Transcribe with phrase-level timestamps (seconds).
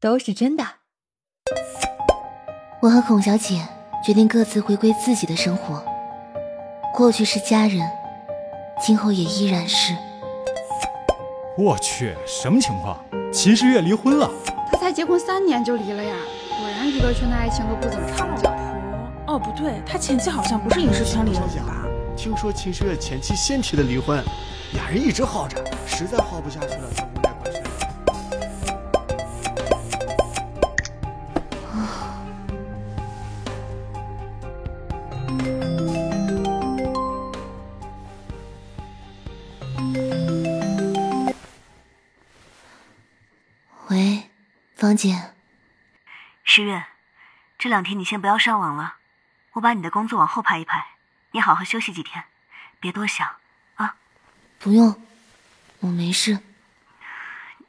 [0.00, 0.64] 都是真的。
[2.80, 3.66] 我和孔小姐
[4.04, 5.82] 决定各自回归自己的生活，
[6.94, 7.80] 过去是家人，
[8.80, 9.94] 今后也依然是。
[11.56, 12.96] 我去，什么情况？
[13.32, 14.30] 秦时月离婚了？
[14.70, 16.14] 他才结婚三年就离了呀？
[16.56, 18.48] 果然娱乐圈的爱情都不怎么长久。
[19.26, 21.84] 哦，不对，他前妻好像不是影视圈里的人吧？
[22.16, 24.24] 听说秦时月前妻先提的离婚，
[24.74, 26.88] 俩人一直耗着，实在耗不下去了，
[44.88, 45.34] 芳姐。
[46.44, 46.86] 十月，
[47.58, 48.96] 这两天你先不要上网了，
[49.52, 50.92] 我把你的工作往后排一排，
[51.32, 52.24] 你好好休息几天，
[52.80, 53.36] 别多想
[53.74, 53.96] 啊。
[54.58, 55.06] 不用，
[55.80, 56.38] 我没事。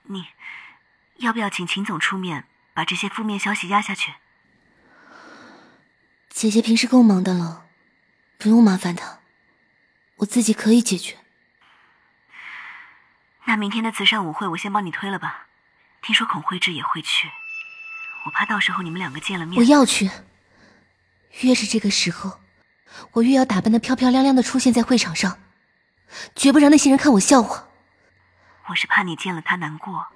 [0.04, 0.28] 你
[1.18, 4.14] 要不要请秦总出面，把这些负面消息压下去？
[6.30, 7.66] 姐姐平时够忙的了，
[8.38, 9.20] 不用麻烦她，
[10.20, 11.18] 我自己可以解决。
[13.44, 15.49] 那明天的慈善舞会我先帮你推了吧，
[16.02, 17.30] 听说孔慧芝也会去，
[18.26, 19.60] 我怕到时候你们两个见了面。
[19.60, 20.10] 我要去，
[21.42, 22.40] 越是这个时候，
[23.12, 25.40] 我越要打扮的漂漂亮亮的出现在会场上，
[26.36, 27.68] 绝不让那些人看我笑话。
[28.68, 30.08] 我是怕你见了他难过。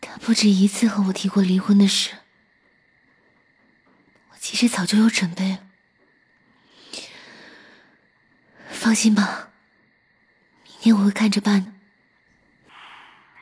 [0.00, 2.18] 他不止一次和我提过离婚的事，
[4.30, 5.58] 我其实早就有准备了。
[8.70, 9.47] 放心吧，
[10.92, 11.72] 我会看着办的。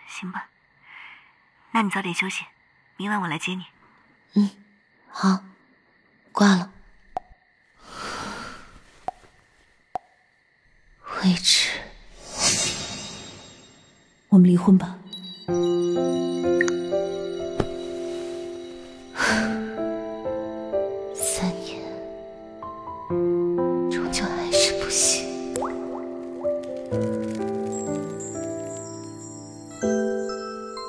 [0.08, 0.48] 行吧，
[1.72, 2.44] 那你早点休息，
[2.96, 3.66] 明晚我来接你。
[4.34, 4.50] 嗯，
[5.08, 5.44] 好，
[6.32, 6.72] 挂了。
[11.00, 11.68] 慧芝，
[14.28, 14.98] 我们离婚吧。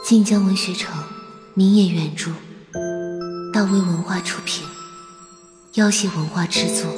[0.08, 1.04] 晋江文学城，
[1.54, 2.32] 明夜原著，
[3.52, 4.66] 大威文化出品，
[5.74, 6.90] 妖邪文化制作，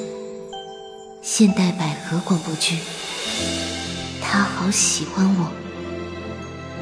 [1.20, 2.76] 现代百合广播剧
[4.22, 5.50] 《他好喜欢我》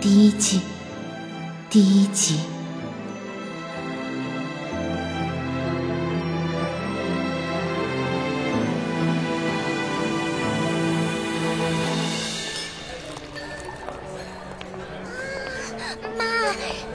[0.02, 0.60] 第一季
[1.70, 2.40] 第一集。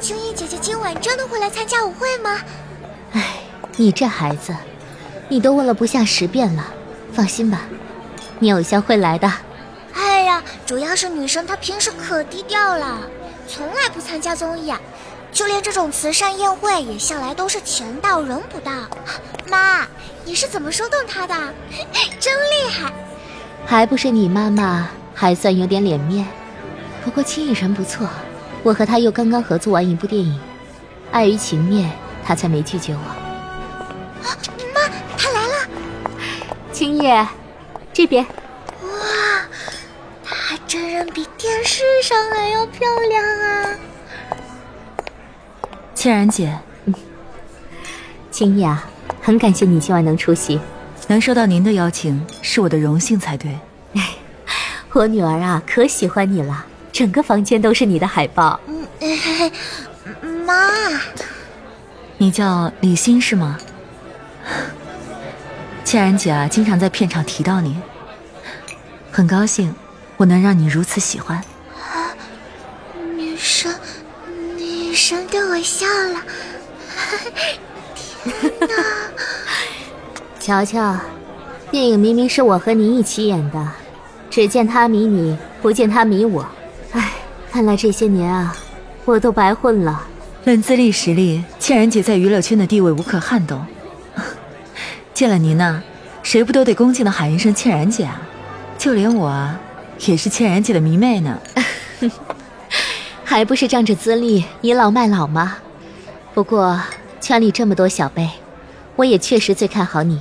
[0.03, 2.37] 青衣姐姐今晚真的会来参加舞会吗？
[3.13, 3.37] 哎，
[3.77, 4.53] 你这孩子，
[5.29, 6.65] 你都问了不下十遍了，
[7.13, 7.61] 放心吧，
[8.37, 9.31] 你偶像会来的。
[9.93, 12.99] 哎呀，主要是女生她平时可低调了，
[13.47, 14.77] 从来不参加综艺，啊，
[15.31, 18.73] 就连这种慈善宴会也向来都是钱到人不到。
[19.47, 19.87] 妈，
[20.25, 21.33] 你是怎么说动她的？
[22.19, 22.91] 真厉害！
[23.65, 26.27] 还不是你妈妈还算有点脸面。
[27.05, 28.09] 不过青衣人不错，
[28.63, 30.39] 我和他又刚刚合作完一部电影，
[31.11, 31.91] 碍于情面，
[32.23, 32.99] 他才没拒绝我。
[34.73, 34.81] 妈，
[35.17, 35.53] 他来了。
[36.71, 37.27] 青叶，
[37.91, 38.23] 这边。
[38.23, 38.89] 哇，
[40.23, 43.75] 她真人比电视上还要漂亮啊！
[45.93, 46.93] 倩然姐， 嗯，
[48.31, 48.87] 青叶啊，
[49.21, 50.57] 很感谢你今晚能出席，
[51.07, 53.59] 能收到您的邀请是我的荣幸才对。
[53.95, 54.09] 哎，
[54.93, 56.65] 我女儿啊，可喜欢你了。
[56.93, 58.59] 整个房间都是你的海报。
[59.01, 59.51] 嗯，
[60.45, 60.69] 妈，
[62.17, 63.57] 你叫李欣是吗？
[65.83, 67.75] 倩然姐啊，经常在片场提到你，
[69.11, 69.73] 很高兴
[70.17, 71.37] 我能让你如此喜欢。
[71.37, 72.13] 啊，
[73.15, 73.73] 女神，
[74.57, 76.21] 女神对我笑了。
[78.23, 78.67] 天哪！
[80.39, 80.95] 乔乔，
[81.71, 83.67] 电影明明是我和你一起演的，
[84.29, 86.45] 只见他迷你，不见他迷我。
[87.53, 88.55] 唉，看来这些年啊，
[89.05, 90.07] 我都白混了。
[90.43, 93.63] 论资历实力，倩然姐在娱乐圈的地位无可撼动。
[95.13, 95.83] 见了您呢，
[96.23, 98.19] 谁不都得恭敬的喊一声倩然姐啊？
[98.79, 99.59] 就连我啊，
[100.07, 101.39] 也是倩然姐的迷妹呢。
[103.23, 105.57] 还不是仗着资历倚老卖老吗？
[106.33, 106.81] 不过
[107.21, 108.27] 圈里这么多小辈，
[108.95, 110.19] 我也确实最看好你。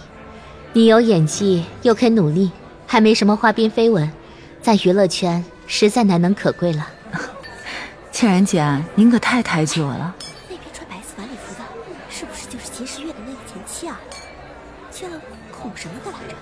[0.75, 2.51] 你有演技，又肯努力，
[2.87, 4.13] 还没什么花边绯闻，
[4.61, 5.43] 在娱乐圈。
[5.65, 6.87] 实在难能可贵了，
[8.23, 8.65] 倩然姐，
[8.95, 10.15] 您可太抬举我了。
[10.49, 11.65] 那边穿白色晚礼服的，
[12.09, 13.99] 是不是就是秦时月的那个前妻啊？
[14.93, 15.09] 叫
[15.51, 16.37] 孔什么的来着？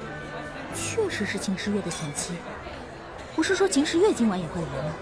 [0.76, 2.34] 确实是秦时月的前妻。
[3.34, 4.94] 不是说秦时月今晚也会来吗？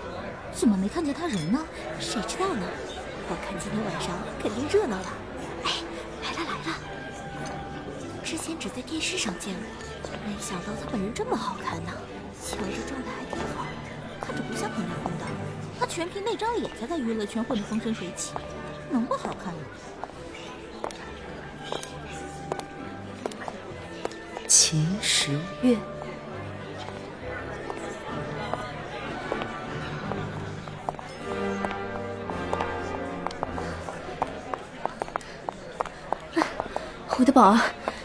[0.53, 1.59] 怎么没看见他人呢？
[1.99, 2.65] 谁知道呢？
[3.29, 5.13] 我看今天晚上肯定热闹了。
[5.65, 5.83] 哎，
[6.23, 6.79] 来了来了！
[8.23, 9.53] 之前只在电视上见
[10.01, 11.91] 过，没想到他本人这么好看呢。
[12.41, 13.67] 瞧着状态还挺好，
[14.21, 15.08] 看着不像很离婚的。
[15.08, 15.08] 他
[15.89, 18.33] 全凭那张脸才在娱乐圈混得风生水起，
[18.91, 19.61] 能不好看吗？
[24.47, 25.77] 秦时月。
[37.19, 37.61] 我的宝儿，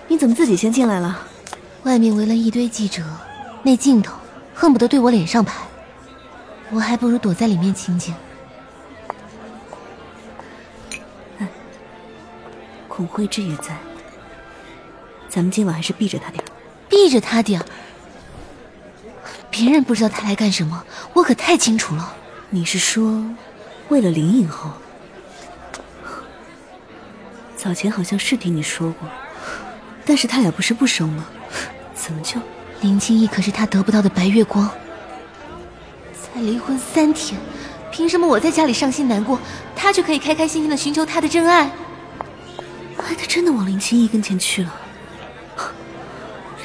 [0.07, 1.27] 你怎么自己先进来了？
[1.83, 3.03] 外面围了一堆记者，
[3.61, 4.15] 那镜头
[4.55, 5.63] 恨不得对我脸上拍，
[6.73, 8.13] 我还不如躲在里面清静。
[12.87, 13.75] 孔慧之也在，
[15.27, 16.43] 咱们今晚还是避着他点
[16.87, 17.59] 避着他点
[19.49, 20.83] 别人不知道他来干什么，
[21.13, 22.15] 我可太清楚了。
[22.49, 23.23] 你是说，
[23.89, 24.71] 为了林影后？
[27.55, 29.09] 早前好像是听你说过，
[30.05, 31.25] 但是他俩不是不熟吗？
[31.95, 32.39] 怎么就……
[32.81, 34.69] 林清逸可是他得不到的白月光。
[36.33, 37.39] 才离婚三天，
[37.91, 39.39] 凭什么我在家里伤心难过，
[39.75, 41.69] 他却可以开开心心的寻求他的真爱？
[42.97, 44.73] 哎，他真的往林青逸跟前去了？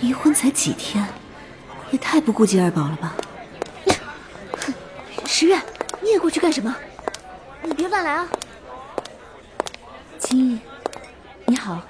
[0.00, 1.04] 离婚才几天，
[1.90, 3.14] 也太不顾及二宝了吧！
[5.26, 5.60] 十月，
[6.00, 6.74] 你也过去干什么？
[7.62, 8.26] 你别乱来啊！
[10.18, 10.58] 青逸，
[11.44, 11.82] 你好，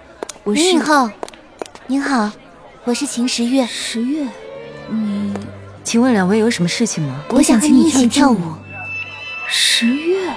[0.42, 1.08] 我是林影后，
[1.86, 2.30] 您好，
[2.84, 3.64] 我是秦十月。
[3.66, 4.30] 十月，你，
[5.88, 7.24] 请问两位有什么事情吗？
[7.30, 8.38] 我想和你一起跳舞。
[9.46, 10.30] 十月，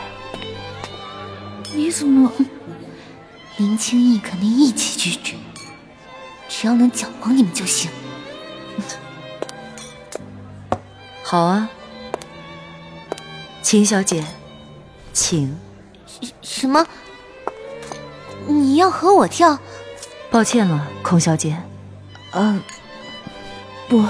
[1.73, 2.31] 你怎么？
[3.57, 5.35] 林清逸肯定一起拒绝，
[6.47, 7.91] 只要能搅黄你们就行。
[11.21, 11.69] 好啊，
[13.61, 14.23] 秦小姐，
[15.11, 15.59] 请。
[16.41, 16.87] 什么？
[18.47, 19.59] 你要和我跳？
[20.29, 21.57] 抱歉了，孔小姐。
[22.31, 22.57] 呃，
[23.89, 24.05] 不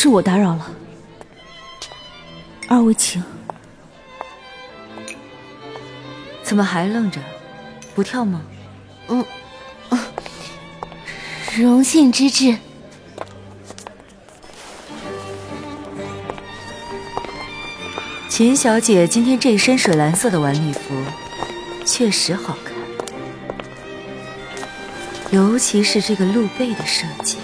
[0.00, 0.70] 是我打扰了，
[2.68, 3.20] 二位请。
[6.40, 7.20] 怎么还愣着？
[7.96, 8.40] 不跳吗？
[9.08, 9.26] 嗯，
[11.56, 12.56] 荣幸之至。
[18.28, 20.94] 秦小姐今天这身水蓝色的晚礼服，
[21.84, 22.72] 确实好看，
[25.32, 27.38] 尤其是这个露背的设计，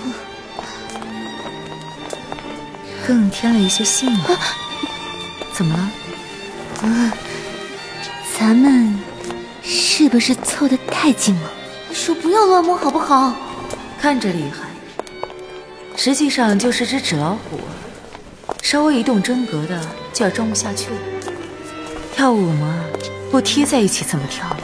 [3.07, 4.37] 更添了一些性感。
[5.53, 5.91] 怎么了？
[6.83, 7.13] 嗯，
[8.39, 8.99] 咱们
[9.63, 11.51] 是不是凑得太近了？
[11.93, 13.35] 手不要乱摸好不好？
[14.01, 14.69] 看着厉害，
[15.97, 17.61] 实际上就是只纸老虎，
[18.61, 19.81] 稍微一动真格的
[20.13, 20.97] 就要装不下去了。
[22.13, 22.85] 跳舞嘛，
[23.31, 24.57] 不贴在一起怎么跳呀？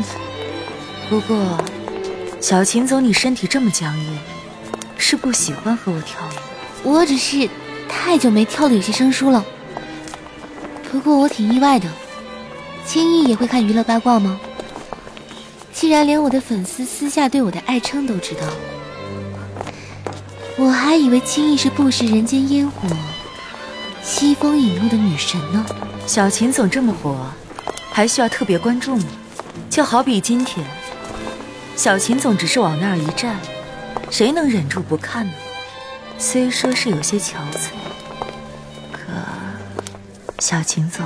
[1.08, 1.56] 不过，
[2.40, 4.18] 小秦总，你身体这么僵硬，
[4.98, 6.53] 是不喜欢和我跳舞？
[6.84, 7.48] 我只是
[7.88, 9.44] 太久没跳的有些生疏了。
[10.92, 11.88] 不过我挺意外的，
[12.86, 14.38] 青衣也会看娱乐八卦吗？
[15.72, 18.46] 既然连我的粉丝私下对我的爱称都知道，
[20.56, 22.88] 我还以为青衣是不食人间烟火、
[24.02, 25.66] 西风引路的女神呢。
[26.06, 27.26] 小秦总这么火，
[27.90, 29.04] 还需要特别关注吗？
[29.68, 30.64] 就好比今天，
[31.74, 33.40] 小秦总只是往那儿一站，
[34.10, 35.32] 谁能忍住不看呢？
[36.18, 37.68] 虽说是有些憔悴，
[38.92, 38.98] 可
[40.38, 41.04] 小秦总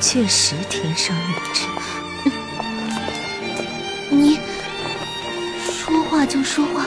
[0.00, 1.66] 确实天生丽质。
[4.10, 4.38] 你
[5.64, 6.86] 说话就说话，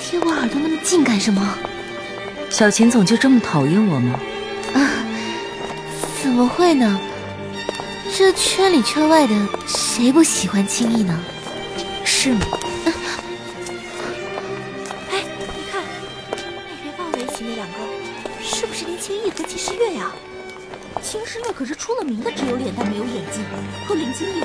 [0.00, 1.58] 贴我耳朵那么近干什么？
[2.50, 4.18] 小秦总就这么讨厌我吗？
[4.74, 4.80] 啊，
[6.22, 7.00] 怎么会呢？
[8.16, 9.34] 这圈里圈外的，
[9.66, 11.18] 谁不喜欢青易呢？
[12.04, 12.46] 是吗？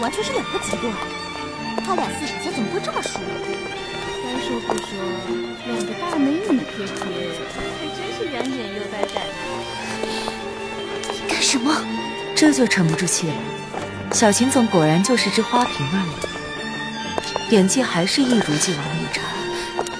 [0.09, 0.91] 完全是两个极端。
[1.85, 3.19] 他俩私底下怎么会这么熟？
[4.23, 4.97] 该说不说，
[5.67, 6.97] 两个大美女贴贴，
[7.53, 9.21] 还真是养眼又带感。
[11.13, 11.85] 你干什么？
[12.35, 13.33] 这就沉不住气了。
[14.11, 16.01] 小秦总果然就是只花瓶而
[17.51, 19.21] 已，演技还是一如既往那么差。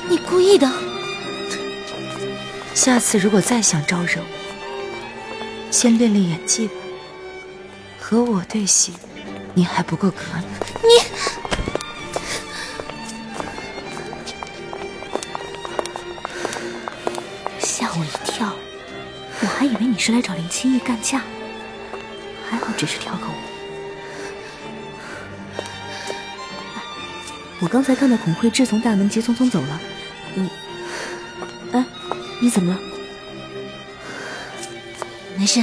[0.10, 0.68] 你故意的。
[2.74, 4.28] 下次如果再想招惹我，
[5.70, 6.74] 先练练演技吧。
[8.00, 8.94] 和我对戏，
[9.60, 10.44] 你还不够格呢。
[10.84, 10.90] 你。
[17.60, 18.56] 吓我一跳，
[19.42, 21.24] 我还以为你是来找林青义干架，
[22.50, 23.34] 还好只是跳个舞。
[27.60, 29.78] 我刚才看到孔慧智从大门急匆匆走了，
[30.36, 30.50] 你，
[31.74, 31.86] 哎，
[32.40, 32.80] 你怎么了？
[35.36, 35.62] 没事，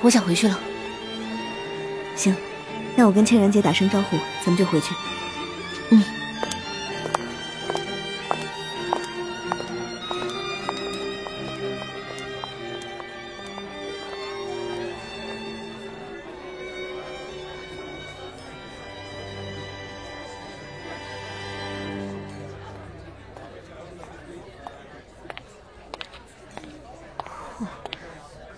[0.00, 0.58] 我想回去了。
[3.00, 4.94] 行，那我跟倩然姐打声招呼，咱们就回去。
[5.90, 6.04] 嗯。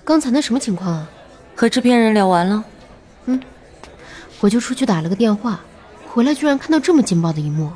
[0.05, 1.09] 刚才那什么情况啊？
[1.55, 2.65] 和制片人聊完了。
[4.43, 5.61] 嗯，我就出去打了个电话，
[6.09, 7.73] 回来居然看到这么劲爆的一幕。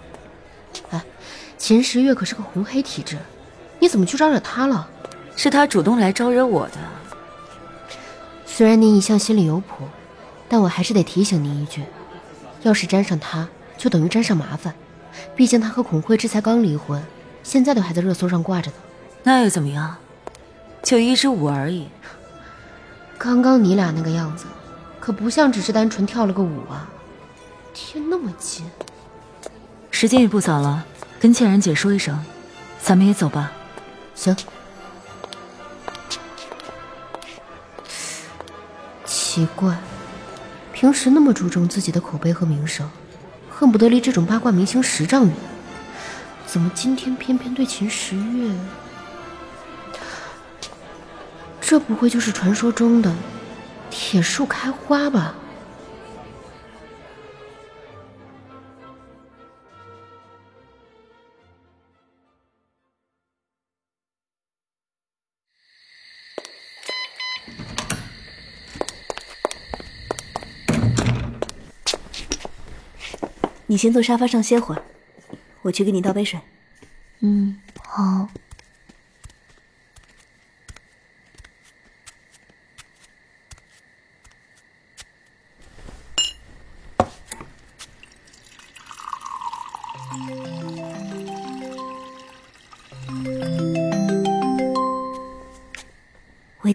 [0.91, 1.01] 哎，
[1.57, 3.17] 秦时月可是个红黑体质，
[3.79, 4.89] 你怎么去招惹他了？
[5.37, 6.79] 是他主动来招惹我的。
[8.45, 9.85] 虽然您一向心里有谱，
[10.49, 11.85] 但我还是得提醒您一句：
[12.63, 13.47] 要是沾上他，
[13.77, 14.75] 就等于沾上麻烦。
[15.37, 17.03] 毕竟他和孔慧芝才刚离婚，
[17.43, 18.77] 现在都还在热搜上挂着呢。
[19.23, 19.97] 那又怎么样？
[20.83, 21.87] 就一支舞而已。
[23.19, 24.47] 刚刚你俩那个样子，
[25.07, 26.91] 可不像只是单纯跳了个舞啊！
[27.73, 28.69] 贴那么近，
[29.89, 30.85] 时间也不早了，
[31.21, 32.25] 跟倩然姐说一声，
[32.83, 33.53] 咱们也走吧。
[34.17, 34.37] 行。
[39.05, 39.77] 奇怪，
[40.73, 42.91] 平时那么注重自己的口碑和名声，
[43.49, 45.33] 恨不得离这种八卦明星十丈远，
[46.49, 48.53] 怎么今天偏偏对秦时月？
[51.61, 53.15] 这不会就是传说中的
[53.91, 55.35] 铁树开花吧？
[73.69, 74.83] 你先坐沙发上歇会儿，
[75.63, 76.39] 我去给你倒杯水。
[77.21, 78.29] 嗯，好。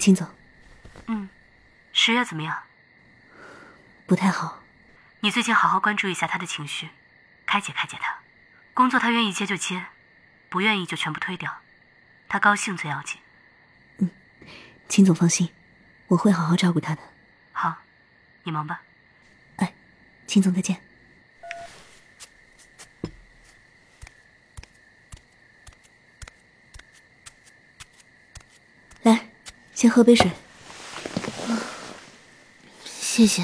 [0.02, 0.28] 秦总。
[1.06, 1.30] 嗯，
[1.94, 2.64] 十月怎么样？
[4.08, 4.64] 不太好。
[5.20, 6.90] 你最近好好关注一下他的情绪，
[7.46, 8.18] 开解开解他。
[8.74, 9.86] 工作他愿意接就接，
[10.50, 11.60] 不愿意就全部推掉。
[12.28, 13.20] 他高兴最要紧。
[14.00, 14.10] 嗯，
[14.90, 15.54] 秦总放心，
[16.08, 17.02] 我会好好照顾他的。
[17.52, 17.84] 好，
[18.42, 18.82] 你忙吧。
[19.58, 19.72] 哎，
[20.26, 20.82] 秦总再见。
[29.04, 29.30] 来，
[29.82, 30.30] 先喝杯水。
[32.86, 33.44] 谢谢。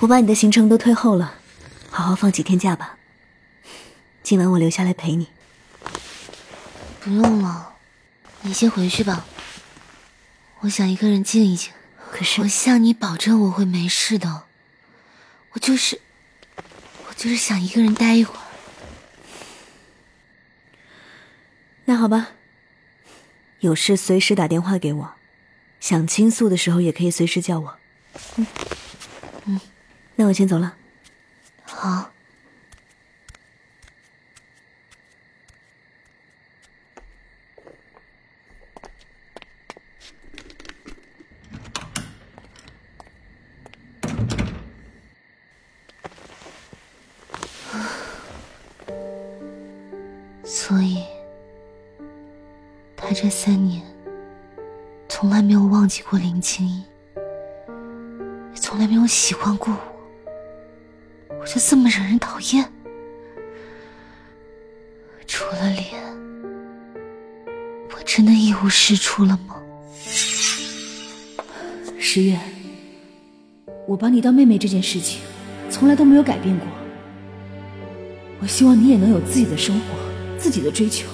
[0.00, 1.34] 我把你的行程都推后了，
[1.88, 2.98] 好好放几天假吧。
[4.24, 5.28] 今晚我留下来陪你。
[6.98, 7.76] 不用了，
[8.40, 9.24] 你先回去吧。
[10.62, 11.72] 我想一个人静一静。
[12.10, 14.46] 可是我向你保证我会没事的。
[15.52, 16.00] 我就是，
[17.06, 18.40] 我就是想一个人待一会儿。
[21.84, 22.32] 那好吧，
[23.60, 25.14] 有事随时打电话给我，
[25.80, 27.76] 想倾诉的时候也可以随时叫我。
[28.36, 28.46] 嗯
[29.46, 29.60] 嗯，
[30.16, 30.74] 那我先走了。
[31.62, 32.10] 好。
[53.10, 53.82] 他这三年
[55.08, 56.84] 从来没有忘记过林青衣，
[58.54, 61.36] 也从来没有喜欢过我。
[61.40, 62.64] 我就这么惹人讨厌？
[65.26, 65.86] 除了脸，
[67.92, 69.60] 我真的一无是处了吗？
[71.98, 72.38] 十月，
[73.88, 75.20] 我把你当妹妹这件事情，
[75.68, 76.68] 从来都没有改变过。
[78.40, 79.86] 我希望你也能有自己的生活。
[80.38, 81.06] 自己的追求，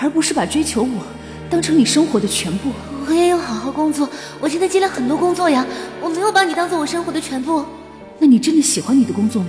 [0.00, 1.02] 而不是把追求我
[1.50, 2.70] 当成你生活的全部。
[3.06, 5.66] 我也有好好工作，我现在接了很多工作呀，
[6.00, 7.64] 我没有把你当做我生活的全部。
[8.18, 9.48] 那你真的喜欢你的工作吗？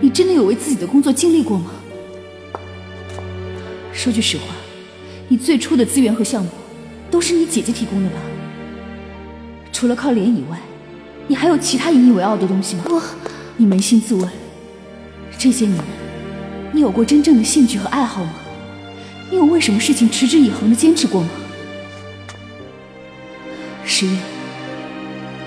[0.00, 1.70] 你真的有为自己的工作尽力过吗？
[3.92, 4.44] 说句实话，
[5.28, 6.50] 你最初的资源和项目
[7.10, 8.16] 都是你姐姐提供的吧？
[9.72, 10.58] 除了靠脸以外，
[11.26, 12.84] 你还有其他引以为傲的东西吗？
[12.90, 13.02] 我，
[13.56, 14.28] 你扪心自问，
[15.38, 15.82] 这些年。
[16.72, 18.34] 你有过真正的兴趣和爱好吗？
[19.34, 21.28] 你有为什么事情持之以恒的坚持过吗？
[23.84, 24.16] 十月，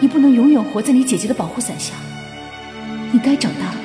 [0.01, 1.93] 你不能永远活在你姐姐的保护伞下，
[3.13, 3.77] 你该长大了。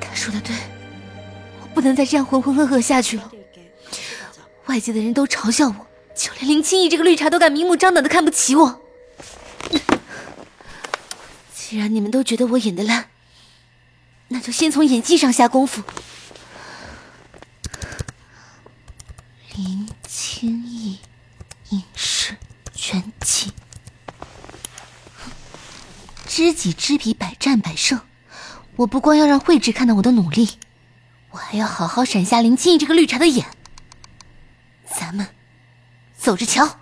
[0.00, 0.56] 他说的对，
[1.60, 3.30] 我不能再这样浑浑噩噩下去了。
[4.68, 8.80] 外界的人都嘲笑我，就连林清逸这个绿茶都敢明目张胆的看不起我。
[11.54, 13.04] 既然你们都觉得我演的烂，
[14.28, 15.82] 那就先从演技上下功夫。
[19.56, 20.98] 林清逸，
[21.70, 22.36] 影视
[22.74, 23.52] 全集，
[26.26, 28.00] 知己知彼，百战百胜。
[28.76, 30.50] 我不光要让慧智看到我的努力，
[31.30, 33.46] 我还要好好闪瞎林清逸这个绿茶的眼。
[34.96, 35.26] 咱们
[36.16, 36.78] 走着瞧。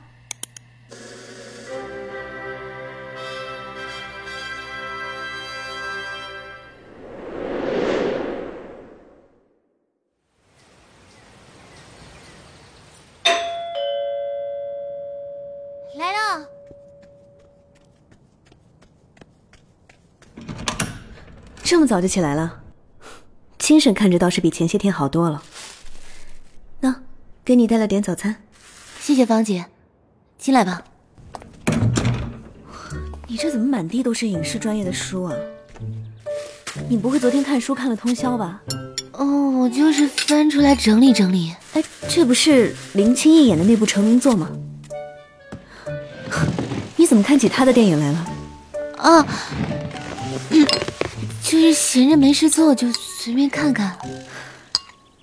[21.68, 22.60] 这么早就起来了，
[23.58, 25.42] 精神看着倒是比前些天好多了。
[26.78, 27.02] 那，
[27.44, 28.36] 给你带了点早餐。
[29.00, 29.66] 谢谢芳姐，
[30.38, 30.84] 进来吧。
[33.26, 35.34] 你这怎么满地都是影视专业的书啊？
[36.88, 38.62] 你不会昨天看书看了通宵吧？
[39.10, 41.52] 哦，我就是翻出来整理整理。
[41.72, 44.48] 哎，这不是林青逸演的那部成名作吗？
[46.94, 48.26] 你怎么看起他的电影来了？
[48.98, 49.26] 啊，
[51.56, 53.98] 就是闲着没事做，就随便看看。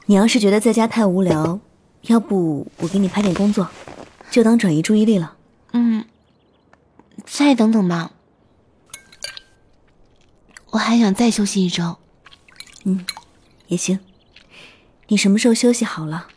[0.07, 1.59] 你要是觉得在家太无聊，
[2.01, 3.69] 要不我给你拍点工作，
[4.31, 5.37] 就当转移注意力了。
[5.73, 6.03] 嗯，
[7.23, 8.13] 再等等吧，
[10.71, 11.99] 我还想再休息一周。
[12.85, 13.05] 嗯，
[13.67, 13.99] 也行。
[15.09, 16.29] 你什么时候休息好了，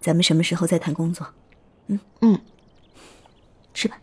[0.00, 1.28] 咱们什么时候再谈工作。
[1.88, 2.40] 嗯嗯，
[3.74, 3.98] 吃吧。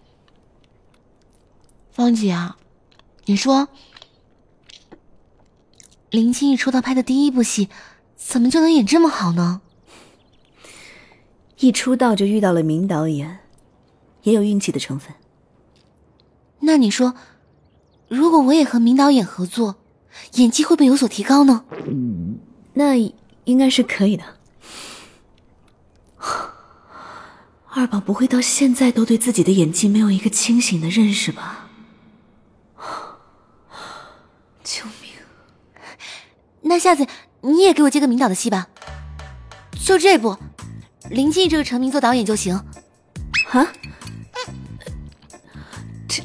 [1.91, 2.55] 方姐啊，
[3.25, 3.67] 你说
[6.09, 7.69] 林青逸出道拍的第一部戏，
[8.15, 9.61] 怎么就能演这么好呢？
[11.59, 13.39] 一出道就遇到了名导演，
[14.23, 15.13] 也有运气的成分。
[16.61, 17.15] 那你说，
[18.07, 19.75] 如果我也和名导演合作，
[20.35, 21.65] 演技会不会有所提高呢？
[22.73, 22.95] 那
[23.43, 24.23] 应该是可以的。
[27.71, 31.58] 二宝不会到现在都对自己的演技没有一个清醒的认识吧？
[36.69, 37.07] 那下次
[37.41, 38.67] 你也给我接个名导的戏吧，
[39.83, 40.37] 就这部，
[41.09, 42.53] 林青义这个成名做导演就行。
[43.49, 43.67] 啊？
[46.07, 46.21] 这，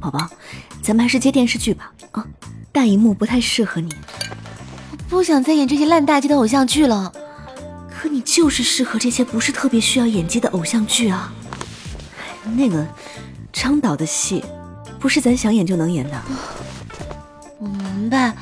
[0.00, 0.30] 宝宝，
[0.82, 1.92] 咱们还是接电视剧吧。
[2.12, 2.26] 啊，
[2.72, 3.94] 大荧幕不太适合你。
[4.90, 7.12] 我不想再演这些烂大街的偶像剧了。
[7.90, 11.30] 可你就是适合这些不是特别需要演技的偶像剧啊。
[12.56, 12.86] 那个
[13.52, 14.42] 张导的戏，
[14.98, 16.22] 不是咱想演就能演的。
[18.04, 18.34] 我明白，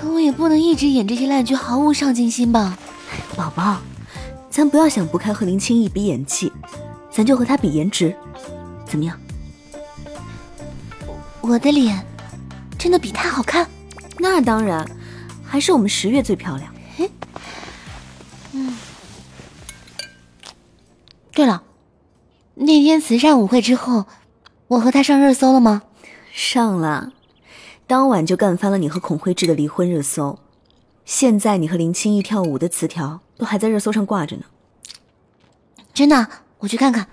[0.00, 2.76] 可我也不能一直演这些烂剧，毫无上进心吧？
[3.36, 3.80] 宝宝，
[4.50, 6.52] 咱不要想不开和林青逸比演技，
[7.12, 8.12] 咱就和他比颜值，
[8.84, 9.16] 怎么样？
[11.42, 12.04] 我的脸
[12.76, 13.68] 真的比他好看？
[14.18, 14.84] 那当然，
[15.44, 16.74] 还是我们十月最漂亮。
[18.50, 18.76] 嗯。
[21.30, 21.62] 对了，
[22.56, 24.06] 那天慈善舞会之后，
[24.66, 25.82] 我和他上热搜了吗？
[26.32, 27.12] 上了，
[27.86, 30.38] 当晚就干翻了你和孔慧智的离婚热搜。
[31.04, 34.44] 现在你和林清逸跳舞的词条都还在热搜上挂着呢。
[35.92, 36.26] 真的，
[36.58, 37.08] 我去看看。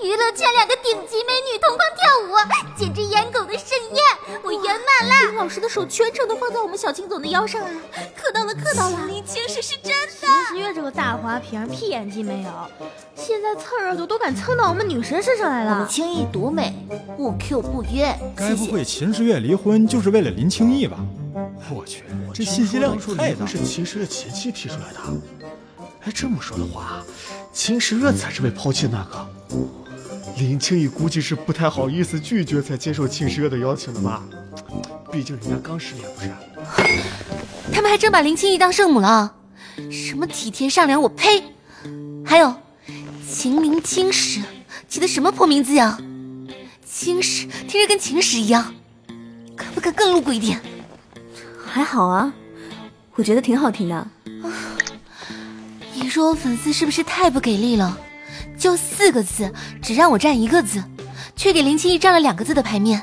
[0.00, 2.34] 娱乐圈两个顶级美女同框跳舞，
[2.74, 4.02] 简直颜狗的盛宴，
[4.42, 5.30] 我圆满了。
[5.30, 7.70] 林老师的手全程都放在我们小青总的腰上啊，
[8.16, 9.06] 磕到了，磕到了。
[9.06, 10.25] 林青石是真的。
[10.48, 12.50] 秦时月这个大花瓶屁演技没有，
[13.16, 15.72] 现在蹭热度都敢蹭到我们女神身上来了。
[15.72, 16.72] 我们青艺独美，
[17.16, 18.16] 不 Q 不约。
[18.36, 20.98] 该不会秦时月离婚就是为了林清逸吧？
[21.68, 23.44] 我去，这信息量也太大。
[23.44, 25.00] 是秦时月前妻提出来的。
[26.04, 27.02] 哎，这么说的话，
[27.52, 29.28] 秦时月才是被抛弃的那个。
[30.36, 34.22] 林清逸估计是不太好意思拒绝，才接受秦时月的邀请的吧？
[35.10, 36.30] 毕竟人家刚失恋，不是？
[37.72, 39.34] 他们还真把林清逸当圣母了？
[39.90, 41.42] 什么体贴善良，我呸！
[42.24, 42.54] 还有，
[43.28, 44.40] 秦明青史，
[44.88, 45.98] 起的什么破名字呀？
[46.84, 48.74] 青史听着跟秦史一样，
[49.56, 50.60] 可不可更露骨一点？
[51.66, 52.32] 还好啊，
[53.14, 53.94] 我觉得挺好听的。
[53.96, 54.10] 啊
[55.94, 57.98] 你说我粉丝是不是太不给力了？
[58.58, 60.82] 就四个字，只让我占一个字，
[61.34, 63.02] 却给林清逸占了两个字的牌面。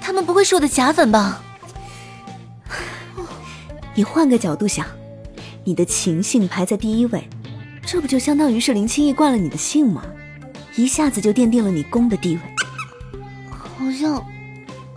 [0.00, 1.43] 他们不会是我的假粉吧？
[3.94, 4.86] 你换个角度想，
[5.62, 7.28] 你的情性排在第一位，
[7.86, 10.02] 这不就相当于是林青义惯了你的性吗？
[10.76, 12.40] 一下子就奠定了你公的地位。
[13.48, 14.26] 好像，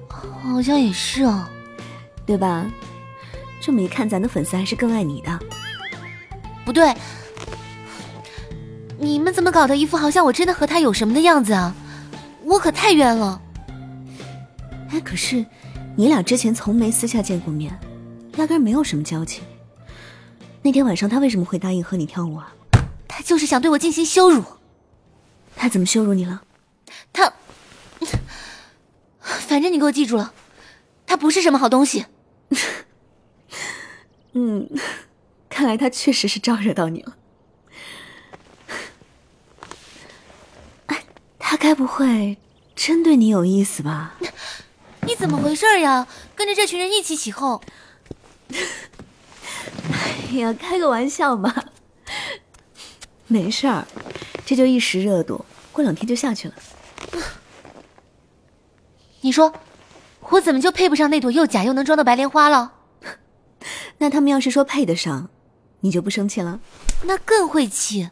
[0.07, 1.45] 好像也是哦，
[2.25, 2.65] 对吧？
[3.61, 5.39] 这么一看，咱的粉丝还是更爱你的。
[6.65, 6.93] 不对，
[8.97, 11.75] 你们怎么搞得一副好像我真的和他有什么的样子啊？
[12.43, 13.39] 我可太冤了。
[14.89, 15.45] 哎，可是
[15.95, 17.77] 你俩之前从没私下见过面，
[18.37, 19.43] 压根没有什么交情。
[20.61, 22.53] 那天晚上他为什么会答应和你跳舞啊？
[23.07, 24.43] 他就是想对我进行羞辱。
[25.55, 26.43] 他怎么羞辱你了？
[27.11, 27.33] 他，
[29.19, 30.33] 反正你给我记住了，
[31.05, 32.05] 他不是什么好东西。
[34.33, 34.69] 嗯。
[35.49, 37.15] 看来他确实是招惹到你了。
[40.85, 41.03] 哎，
[41.39, 42.37] 他该不会
[42.75, 44.13] 真对你有意思吧？
[45.01, 46.07] 你怎么回事呀？
[46.35, 47.59] 跟着这群人一起起哄？
[50.29, 51.53] 哎呀， 开个玩笑嘛，
[53.27, 53.87] 没事儿，
[54.45, 56.53] 这就一时热度，过两天就下去了。
[59.21, 59.53] 你说，
[60.29, 62.73] 我怎么就配不上那朵又假又能装的白莲花了？
[63.99, 65.29] 那他们要是说配得上？
[65.81, 66.59] 你就不生气了？
[67.03, 68.09] 那更会气。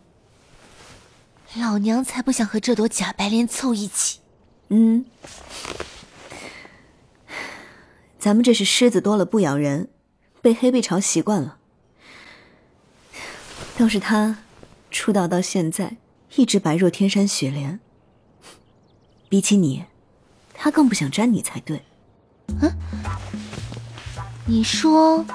[1.55, 4.19] 老娘才不想和这朵假白莲凑一起。
[4.69, 5.05] 嗯，
[8.19, 9.89] 咱们这是狮子多了不咬人，
[10.41, 11.57] 被黑背嘲习惯了。
[13.77, 14.37] 倒是他，
[14.89, 15.97] 出道到现在
[16.35, 17.79] 一直白若天山雪莲。
[19.27, 19.83] 比起你，
[20.53, 21.83] 他更不想沾你才对。
[22.61, 22.71] 嗯，
[24.45, 25.25] 你说？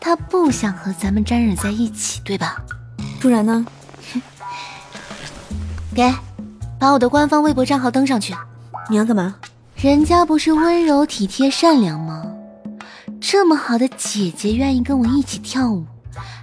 [0.00, 2.62] 他不想和咱们沾染在一起，对吧？
[3.20, 3.64] 不然呢？
[5.94, 6.12] 给，
[6.78, 8.34] 把我的官方微博账号登上去。
[8.88, 9.36] 你要干嘛？
[9.76, 12.24] 人家不是温柔体贴善良吗？
[13.20, 15.84] 这么好的姐姐愿意跟我一起跳舞，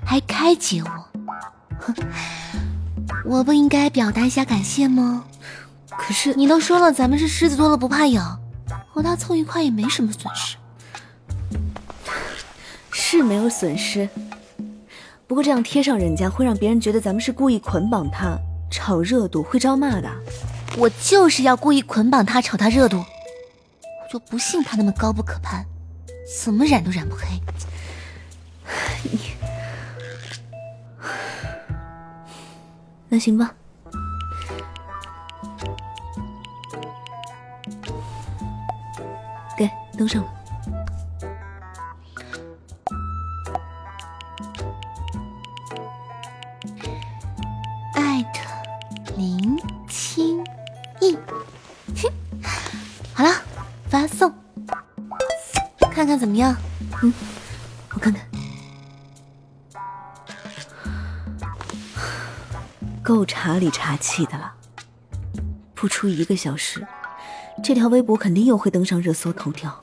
[0.05, 1.06] 还开解我，哼，
[3.25, 5.25] 我不应该表达一下感谢吗？
[5.89, 8.39] 可是你都说了，咱们是狮子多了不怕咬，
[8.93, 10.57] 和他凑一块也没什么损失。
[12.91, 14.09] 是没有损失，
[15.27, 18.37] 不过这样贴上人家会让别人觉得咱们是故意捆绑他，
[18.69, 20.09] 炒热度会招骂的。
[20.77, 25.65] 我就是要故意捆绑他，炒他热度，我就不信他那么高不可攀，
[26.43, 27.41] 怎么染都染不黑。
[29.03, 29.19] 你，
[33.09, 33.53] 那行吧，
[39.57, 40.36] 给登上了。
[63.27, 64.53] 茶里茶气的了。
[65.75, 66.87] 不出一个小时，
[67.63, 69.79] 这条微博肯定又会登上热搜头条。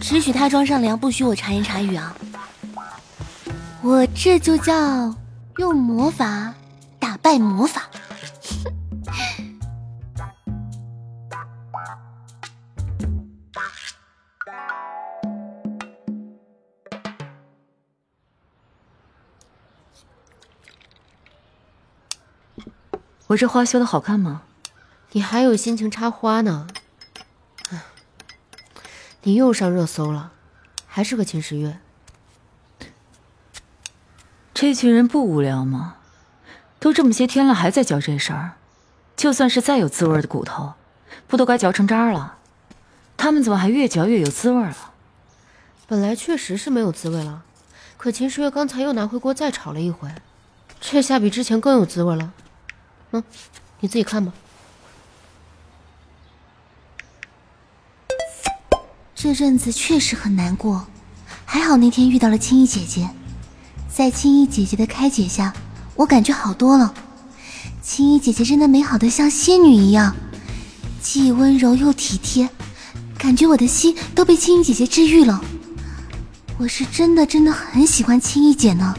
[0.00, 2.14] 只许他装善良，不许我茶言茶语啊！
[3.80, 5.14] 我这就叫
[5.56, 6.52] 用魔法
[6.98, 7.87] 打败魔法。
[23.28, 24.42] 我这花修的好看吗？
[25.12, 26.66] 你还有心情插花呢？
[27.70, 27.82] 唉，
[29.22, 30.32] 你又上热搜了，
[30.86, 31.78] 还是个秦时月。
[34.54, 35.96] 这群人不无聊吗？
[36.78, 38.52] 都这么些天了，还在嚼这事儿。
[39.14, 40.74] 就算是再有滋味的骨头，
[41.26, 42.38] 不都该嚼成渣了？
[43.18, 44.94] 他们怎么还越嚼越有滋味了？
[45.86, 47.42] 本来确实是没有滋味了，
[47.98, 50.08] 可秦时月刚才又拿回锅再炒了一回，
[50.80, 52.32] 这下比之前更有滋味了。
[53.12, 53.22] 嗯，
[53.80, 54.32] 你自己看吧。
[59.14, 60.86] 这阵子确实很难过，
[61.44, 63.10] 还好那天遇到了青衣姐姐，
[63.92, 65.52] 在青衣姐姐的开解下，
[65.96, 66.94] 我感觉好多了。
[67.82, 70.14] 青衣姐姐真的美好的像仙女一样，
[71.02, 72.48] 既温柔又体贴，
[73.18, 75.42] 感觉我的心都被青衣姐姐治愈了。
[76.58, 78.94] 我是真的真的很喜欢青衣姐呢。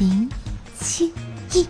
[0.00, 0.30] 林
[0.80, 1.12] 清
[1.52, 1.68] 逸，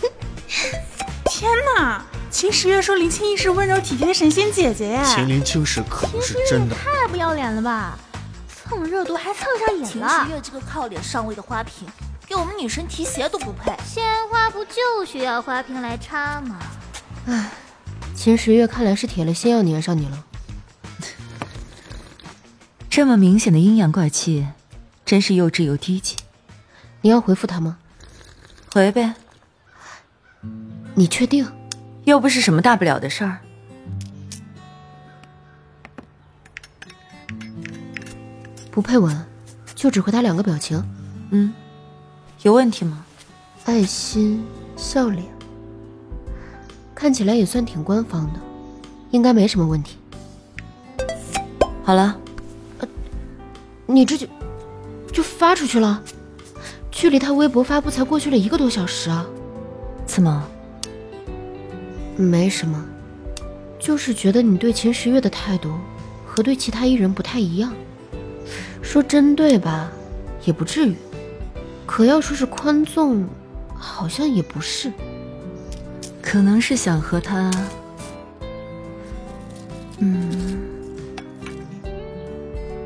[1.28, 2.02] 天哪！
[2.30, 5.04] 秦时月说林清逸是温柔体贴的神仙姐姐呀。
[5.04, 6.74] 秦林青是可不是真的？
[6.74, 7.98] 太不要脸了吧！
[8.48, 10.30] 蹭热度还蹭上瘾秦了时。
[10.30, 11.86] 月这个靠脸上位的花瓶，
[12.26, 13.76] 给我们女神提鞋都不配。
[13.84, 16.58] 鲜花不就需要花瓶来插吗？
[17.26, 17.50] 唉，
[18.16, 20.24] 秦时月看来是铁了心要粘上你了。
[22.88, 24.46] 这么明显的阴阳怪气，
[25.04, 26.16] 真是幼稚又低级。
[27.04, 27.76] 你要回复他吗？
[28.72, 29.12] 回呗。
[30.94, 31.46] 你确定？
[32.04, 33.40] 又不是什么大不了的事儿。
[38.70, 39.14] 不配吻，
[39.74, 40.82] 就只回他两个表情。
[41.28, 41.52] 嗯，
[42.40, 43.04] 有问题吗？
[43.66, 44.42] 爱心
[44.74, 45.26] 笑脸，
[46.94, 48.40] 看起来也算挺官方的，
[49.10, 49.98] 应该没什么问题。
[51.82, 52.18] 好了，
[52.78, 52.88] 呃
[53.84, 54.26] 你这就
[55.12, 56.02] 就发出去了？
[56.94, 59.26] 距离他微博发布才过去了一个多小时啊！
[60.06, 60.48] 怎么？
[62.16, 62.82] 没什么，
[63.80, 65.72] 就是觉得你对秦时月的态度
[66.24, 67.74] 和对其他艺人不太一样。
[68.80, 69.90] 说针对吧，
[70.44, 70.94] 也不至于；
[71.84, 73.26] 可要说是宽纵，
[73.74, 74.92] 好像也不是。
[76.22, 77.50] 可能是想和他，
[79.98, 80.62] 嗯，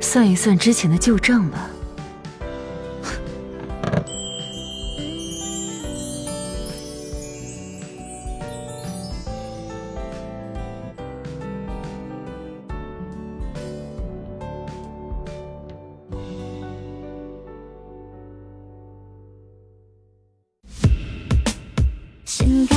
[0.01, 1.69] 算一算之前的旧账吧。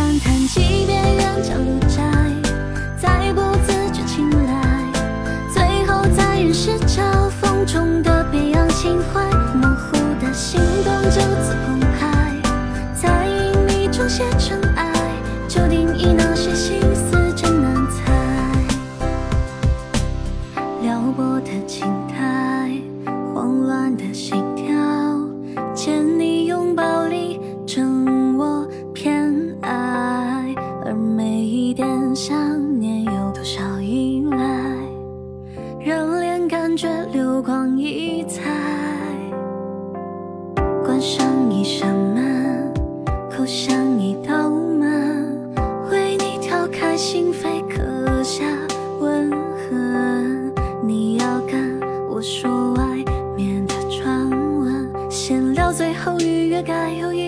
[0.01, 1.80] 心感叹，即便远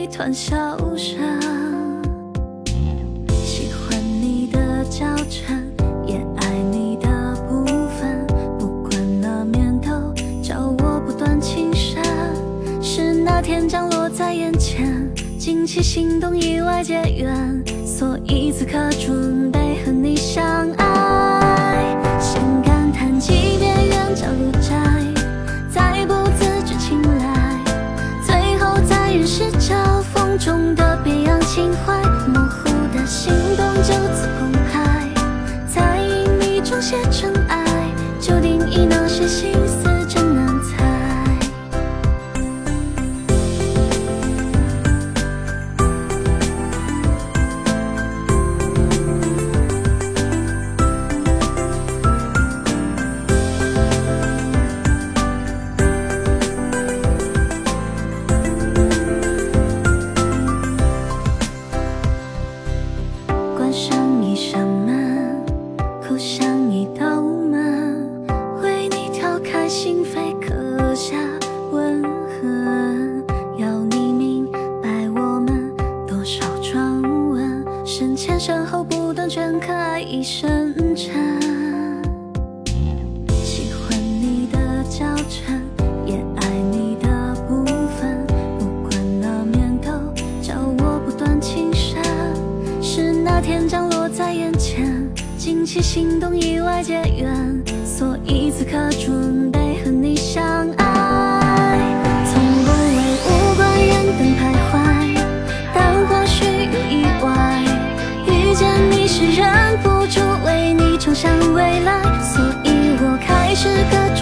[0.03, 1.17] 一团笑声。
[3.29, 5.63] 喜欢你的娇嗔，
[6.05, 8.27] 也爱你的部分，
[8.59, 12.03] 不管那面都叫我不断情深。
[12.81, 21.95] 是那天降落在眼前，惊奇心动，意外结缘，所以此刻准备和你相爱。
[22.19, 24.51] 先感叹，即便远角路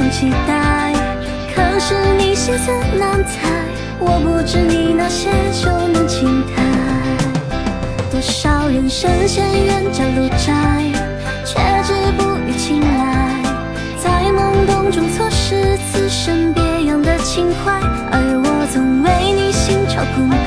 [0.09, 0.93] 期待，
[1.53, 3.49] 可是你心思难猜，
[3.99, 6.53] 我不知你那些就能轻待。
[8.09, 10.53] 多少人深陷冤家路窄，
[11.45, 13.43] 却止步于青睐，
[13.97, 17.79] 在懵懂中错失此生别样的情怀，
[18.11, 20.40] 而我总为你心潮澎湃。